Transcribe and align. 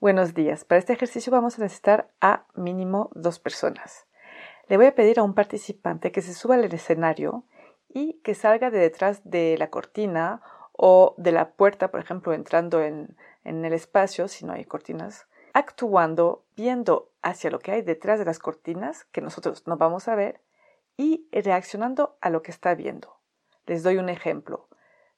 Buenos 0.00 0.32
días. 0.32 0.64
Para 0.64 0.78
este 0.78 0.94
ejercicio 0.94 1.30
vamos 1.30 1.58
a 1.58 1.62
necesitar 1.62 2.08
a 2.22 2.46
mínimo 2.54 3.10
dos 3.12 3.38
personas. 3.38 4.06
Le 4.66 4.78
voy 4.78 4.86
a 4.86 4.94
pedir 4.94 5.18
a 5.18 5.22
un 5.22 5.34
participante 5.34 6.10
que 6.10 6.22
se 6.22 6.32
suba 6.32 6.54
al 6.54 6.64
escenario 6.64 7.44
y 7.86 8.14
que 8.22 8.34
salga 8.34 8.70
de 8.70 8.78
detrás 8.78 9.20
de 9.24 9.58
la 9.58 9.68
cortina 9.68 10.40
o 10.72 11.14
de 11.18 11.32
la 11.32 11.50
puerta, 11.50 11.90
por 11.90 12.00
ejemplo, 12.00 12.32
entrando 12.32 12.82
en, 12.82 13.14
en 13.44 13.62
el 13.66 13.74
espacio, 13.74 14.26
si 14.28 14.46
no 14.46 14.54
hay 14.54 14.64
cortinas, 14.64 15.26
actuando, 15.52 16.46
viendo 16.56 17.10
hacia 17.20 17.50
lo 17.50 17.58
que 17.58 17.72
hay 17.72 17.82
detrás 17.82 18.18
de 18.18 18.24
las 18.24 18.38
cortinas, 18.38 19.04
que 19.12 19.20
nosotros 19.20 19.66
no 19.66 19.76
vamos 19.76 20.08
a 20.08 20.14
ver, 20.14 20.40
y 20.96 21.28
reaccionando 21.30 22.16
a 22.22 22.30
lo 22.30 22.40
que 22.40 22.52
está 22.52 22.74
viendo. 22.74 23.18
Les 23.66 23.82
doy 23.82 23.98
un 23.98 24.08
ejemplo. 24.08 24.66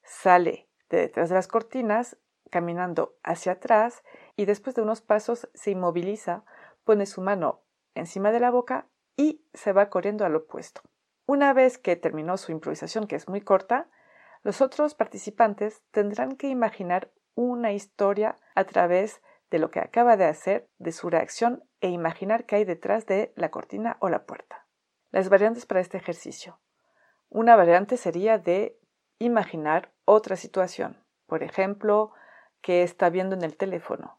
Sale 0.03 0.67
de 0.91 1.03
detrás 1.03 1.29
de 1.29 1.37
las 1.37 1.47
cortinas, 1.47 2.17
caminando 2.51 3.17
hacia 3.23 3.53
atrás, 3.53 4.03
y 4.37 4.45
después 4.45 4.75
de 4.75 4.83
unos 4.83 5.01
pasos 5.01 5.49
se 5.55 5.71
inmoviliza, 5.71 6.45
pone 6.85 7.07
su 7.07 7.21
mano 7.21 7.63
encima 7.95 8.33
de 8.33 8.41
la 8.41 8.51
boca 8.51 8.87
y 9.17 9.45
se 9.53 9.73
va 9.73 9.91
corriendo 9.91 10.25
al 10.25 10.37
opuesto. 10.37 10.83
Una 11.27 11.53
vez 11.53 11.79
que 11.79 11.97
terminó 11.97 12.37
su 12.37 12.53
improvisación, 12.53 13.07
que 13.07 13.17
es 13.17 13.29
muy 13.29 13.41
corta, 13.41 13.89
los 14.43 14.61
otros 14.61 14.95
participantes 14.95 15.83
tendrán 15.91 16.37
que 16.37 16.49
imaginar 16.49 17.13
una 17.35 17.73
historia 17.73 18.39
a 18.55 18.65
través 18.65 19.23
de 19.51 19.59
lo 19.59 19.71
que 19.71 19.81
acaba 19.81 20.17
de 20.17 20.25
hacer, 20.25 20.69
de 20.79 20.93
su 20.93 21.11
reacción 21.11 21.63
e 21.81 21.89
imaginar 21.89 22.47
qué 22.47 22.57
hay 22.57 22.65
detrás 22.65 23.07
de 23.07 23.33
la 23.37 23.51
cortina 23.51 23.99
o 24.01 24.09
la 24.09 24.25
puerta. 24.25 24.67
Las 25.11 25.29
variantes 25.29 25.67
para 25.67 25.81
este 25.81 25.99
ejercicio. 25.99 26.59
Una 27.29 27.55
variante 27.55 27.97
sería 27.97 28.39
de 28.39 28.79
imaginar 29.19 29.93
otra 30.05 30.37
situación, 30.37 31.05
por 31.27 31.43
ejemplo, 31.43 32.13
que 32.61 32.83
está 32.83 33.11
viendo 33.11 33.37
en 33.37 33.43
el 33.43 33.57
teléfono, 33.57 34.19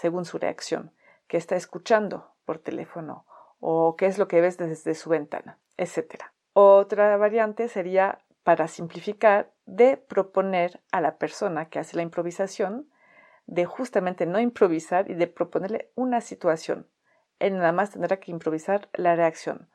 según 0.00 0.24
su 0.24 0.38
reacción, 0.38 0.92
que 1.28 1.36
está 1.36 1.56
escuchando 1.56 2.32
por 2.46 2.58
teléfono 2.58 3.26
o 3.60 3.96
qué 3.96 4.06
es 4.06 4.16
lo 4.16 4.28
que 4.28 4.40
ves 4.40 4.56
desde 4.56 4.94
su 4.94 5.10
ventana, 5.10 5.58
etc. 5.76 6.24
Otra 6.54 7.14
variante 7.18 7.68
sería, 7.68 8.18
para 8.42 8.66
simplificar, 8.66 9.52
de 9.66 9.98
proponer 9.98 10.80
a 10.90 11.02
la 11.02 11.18
persona 11.18 11.68
que 11.68 11.78
hace 11.78 11.96
la 11.96 12.02
improvisación 12.02 12.88
de 13.46 13.66
justamente 13.66 14.24
no 14.24 14.40
improvisar 14.40 15.10
y 15.10 15.14
de 15.14 15.26
proponerle 15.26 15.90
una 15.94 16.22
situación. 16.22 16.88
Él 17.38 17.58
nada 17.58 17.72
más 17.72 17.90
tendrá 17.90 18.18
que 18.18 18.30
improvisar 18.30 18.88
la 18.94 19.16
reacción, 19.16 19.68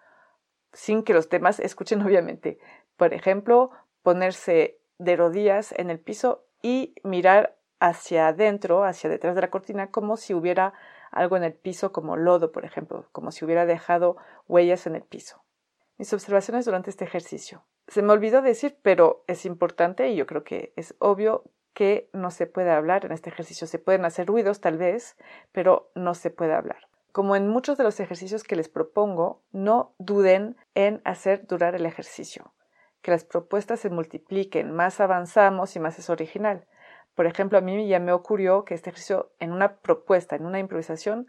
sin 0.74 1.04
que 1.04 1.14
los 1.14 1.30
demás 1.30 1.60
escuchen 1.60 2.02
obviamente. 2.06 2.58
Por 2.98 3.14
ejemplo, 3.14 3.70
ponerse 4.02 4.80
de 4.98 5.16
rodillas 5.18 5.72
en 5.78 5.92
el 5.92 6.00
piso 6.00 6.48
y 6.64 6.96
mirar 7.04 7.58
hacia 7.80 8.28
adentro, 8.28 8.84
hacia 8.84 9.10
detrás 9.10 9.36
de 9.36 9.42
la 9.42 9.50
cortina, 9.50 9.92
como 9.92 10.18
si 10.18 10.34
hubiera 10.34 10.74
algo 11.12 11.38
en 11.38 11.44
el 11.44 11.54
piso, 11.54 11.92
como 11.92 12.18
lodo, 12.18 12.52
por 12.52 12.66
ejemplo, 12.66 13.06
como 13.12 13.32
si 13.32 13.46
hubiera 13.46 13.66
dejado 13.66 14.18
huellas 14.48 14.86
en 14.88 14.96
el 14.96 15.04
piso. 15.04 15.44
Mis 15.98 16.12
observaciones 16.14 16.66
durante 16.66 16.90
este 16.90 17.06
ejercicio. 17.06 17.64
Se 17.88 18.02
me 18.02 18.12
olvidó 18.12 18.42
decir, 18.42 18.78
pero 18.82 19.24
es 19.28 19.46
importante 19.46 20.10
y 20.10 20.16
yo 20.16 20.26
creo 20.26 20.44
que 20.44 20.74
es 20.76 20.96
obvio 21.00 21.44
que 21.74 22.10
no 22.14 22.32
se 22.32 22.48
puede 22.48 22.72
hablar 22.72 23.06
en 23.06 23.12
este 23.12 23.30
ejercicio. 23.30 23.68
Se 23.68 23.80
pueden 23.80 24.06
hacer 24.06 24.28
ruidos 24.28 24.62
tal 24.62 24.78
vez, 24.78 25.16
pero 25.52 25.92
no 25.94 26.16
se 26.16 26.32
puede 26.32 26.54
hablar. 26.54 26.88
Como 27.12 27.36
en 27.36 27.48
muchos 27.48 27.78
de 27.78 27.84
los 27.84 28.00
ejercicios 28.00 28.44
que 28.44 28.56
les 28.56 28.68
propongo, 28.68 29.42
no 29.52 29.94
duden 30.00 30.58
en 30.74 31.02
hacer 31.06 31.48
durar 31.48 31.76
el 31.76 31.86
ejercicio. 31.86 32.54
Que 33.02 33.12
las 33.12 33.24
propuestas 33.24 33.80
se 33.80 33.90
multipliquen, 33.90 34.72
más 34.72 35.00
avanzamos 35.00 35.76
y 35.76 35.80
más 35.80 36.00
es 36.00 36.10
original. 36.10 36.66
Por 37.16 37.26
ejemplo, 37.26 37.58
a 37.58 37.62
mí 37.62 37.88
ya 37.88 38.00
me 38.00 38.12
ocurrió 38.12 38.66
que 38.66 38.74
este 38.74 38.90
ejercicio 38.90 39.32
en 39.40 39.52
una 39.52 39.78
propuesta, 39.78 40.36
en 40.36 40.46
una 40.46 40.60
improvisación, 40.60 41.28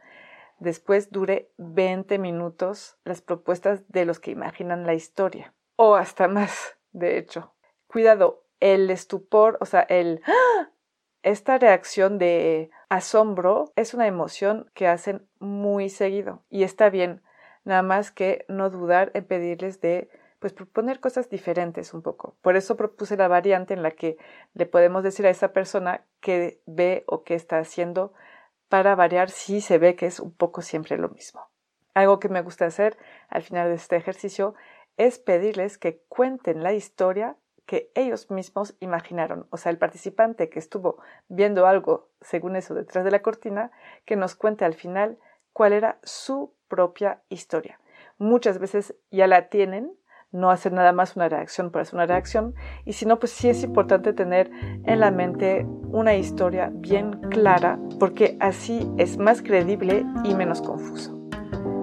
después 0.58 1.10
dure 1.10 1.50
20 1.58 2.18
minutos 2.18 2.98
las 3.04 3.22
propuestas 3.22 3.82
de 3.88 4.04
los 4.04 4.18
que 4.18 4.32
imaginan 4.32 4.84
la 4.84 4.94
historia. 4.94 5.54
O 5.76 5.94
hasta 5.94 6.28
más, 6.28 6.76
de 6.92 7.18
hecho. 7.18 7.54
Cuidado, 7.86 8.44
el 8.60 8.90
estupor, 8.90 9.58
o 9.60 9.66
sea, 9.66 9.80
el... 9.80 10.20
¡ah! 10.26 10.70
Esta 11.22 11.58
reacción 11.58 12.18
de 12.18 12.70
asombro 12.88 13.72
es 13.74 13.94
una 13.94 14.06
emoción 14.06 14.70
que 14.74 14.86
hacen 14.86 15.26
muy 15.40 15.88
seguido 15.88 16.44
y 16.50 16.62
está 16.62 16.88
bien, 16.88 17.20
nada 17.64 17.82
más 17.82 18.12
que 18.12 18.44
no 18.48 18.70
dudar 18.70 19.10
en 19.14 19.24
pedirles 19.24 19.80
de 19.80 20.08
pues 20.38 20.52
proponer 20.52 21.00
cosas 21.00 21.28
diferentes 21.28 21.94
un 21.94 22.02
poco. 22.02 22.36
Por 22.42 22.56
eso 22.56 22.76
propuse 22.76 23.16
la 23.16 23.28
variante 23.28 23.74
en 23.74 23.82
la 23.82 23.90
que 23.90 24.18
le 24.54 24.66
podemos 24.66 25.02
decir 25.02 25.26
a 25.26 25.30
esa 25.30 25.52
persona 25.52 26.04
que 26.20 26.60
ve 26.66 27.04
o 27.06 27.24
que 27.24 27.34
está 27.34 27.58
haciendo 27.58 28.12
para 28.68 28.94
variar 28.94 29.30
si 29.30 29.60
se 29.60 29.78
ve 29.78 29.96
que 29.96 30.06
es 30.06 30.20
un 30.20 30.32
poco 30.32 30.62
siempre 30.62 30.98
lo 30.98 31.08
mismo. 31.08 31.48
Algo 31.94 32.18
que 32.18 32.28
me 32.28 32.42
gusta 32.42 32.66
hacer 32.66 32.98
al 33.28 33.42
final 33.42 33.68
de 33.68 33.76
este 33.76 33.96
ejercicio 33.96 34.54
es 34.96 35.18
pedirles 35.18 35.78
que 35.78 36.02
cuenten 36.08 36.62
la 36.62 36.72
historia 36.72 37.36
que 37.66 37.90
ellos 37.94 38.30
mismos 38.30 38.76
imaginaron. 38.80 39.46
O 39.50 39.56
sea, 39.56 39.70
el 39.70 39.78
participante 39.78 40.48
que 40.48 40.58
estuvo 40.58 41.02
viendo 41.28 41.66
algo, 41.66 42.08
según 42.20 42.56
eso, 42.56 42.74
detrás 42.74 43.04
de 43.04 43.10
la 43.10 43.22
cortina, 43.22 43.72
que 44.04 44.16
nos 44.16 44.36
cuente 44.36 44.64
al 44.64 44.74
final 44.74 45.18
cuál 45.52 45.72
era 45.72 45.98
su 46.02 46.54
propia 46.68 47.22
historia. 47.28 47.80
Muchas 48.18 48.58
veces 48.58 48.94
ya 49.10 49.26
la 49.26 49.48
tienen, 49.48 49.92
no 50.36 50.50
hacer 50.50 50.72
nada 50.72 50.92
más 50.92 51.16
una 51.16 51.28
reacción 51.28 51.70
por 51.70 51.82
hacer 51.82 51.94
una 51.94 52.06
reacción, 52.06 52.54
y 52.84 52.92
si 52.92 53.06
no, 53.06 53.18
pues 53.18 53.32
sí 53.32 53.48
es 53.48 53.62
importante 53.62 54.12
tener 54.12 54.50
en 54.84 55.00
la 55.00 55.10
mente 55.10 55.66
una 55.90 56.14
historia 56.14 56.70
bien 56.72 57.20
clara, 57.30 57.78
porque 57.98 58.36
así 58.40 58.88
es 58.98 59.18
más 59.18 59.42
creíble 59.42 60.04
y 60.24 60.34
menos 60.34 60.62
confuso. 60.62 61.18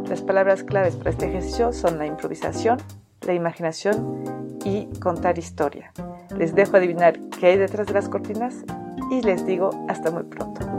Las 0.08 0.22
palabras 0.22 0.64
claves 0.64 0.96
para 0.96 1.10
este 1.10 1.28
ejercicio 1.28 1.74
son 1.74 1.98
la 1.98 2.06
improvisación, 2.06 2.78
la 3.26 3.34
imaginación 3.34 4.24
y 4.64 4.88
contar 5.00 5.38
historia. 5.38 5.92
Les 6.38 6.54
dejo 6.54 6.78
adivinar 6.78 7.20
qué 7.40 7.48
hay 7.48 7.58
detrás 7.58 7.88
de 7.88 7.94
las 7.94 8.10
cortinas 8.10 8.64
y 9.12 9.22
les 9.22 9.46
digo 9.46 9.72
hasta 9.88 10.12
muy 10.12 10.24
pronto. 10.24 10.73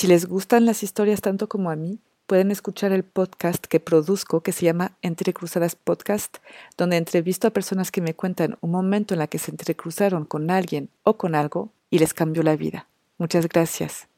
Si 0.00 0.06
les 0.06 0.24
gustan 0.24 0.64
las 0.64 0.82
historias 0.82 1.20
tanto 1.20 1.46
como 1.46 1.70
a 1.70 1.76
mí, 1.76 1.98
pueden 2.26 2.50
escuchar 2.50 2.90
el 2.90 3.04
podcast 3.04 3.66
que 3.66 3.80
produzco 3.80 4.42
que 4.42 4.50
se 4.50 4.64
llama 4.64 4.96
Entre 5.02 5.34
Cruzadas 5.34 5.76
Podcast, 5.76 6.38
donde 6.78 6.96
entrevisto 6.96 7.46
a 7.46 7.50
personas 7.50 7.90
que 7.90 8.00
me 8.00 8.14
cuentan 8.14 8.56
un 8.62 8.70
momento 8.70 9.12
en 9.12 9.18
la 9.18 9.26
que 9.26 9.38
se 9.38 9.50
entrecruzaron 9.50 10.24
con 10.24 10.50
alguien 10.50 10.88
o 11.02 11.18
con 11.18 11.34
algo 11.34 11.68
y 11.90 11.98
les 11.98 12.14
cambió 12.14 12.42
la 12.42 12.56
vida. 12.56 12.88
Muchas 13.18 13.46
gracias. 13.46 14.08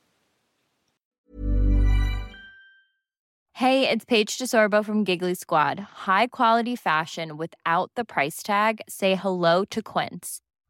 Hey, 3.55 3.88
it's 3.90 4.05
Paige 4.05 4.38
DeSorbo 4.38 4.85
from 4.85 5.05
Giggly 5.05 5.35
Squad. 5.35 5.81
High 6.06 6.28
quality 6.28 6.76
fashion 6.76 7.37
without 7.37 7.90
the 7.96 8.05
price 8.05 8.44
tag. 8.44 8.82
Say 8.88 9.17
hello 9.17 9.64
to 9.70 9.82
Quince. 9.82 10.43